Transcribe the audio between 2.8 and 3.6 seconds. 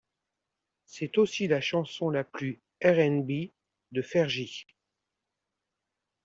RnB